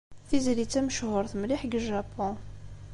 [0.27, 2.33] Tizlit-a mechuṛet mliḥ deg Japun.